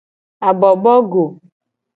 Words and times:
Abobogo. 0.49 1.23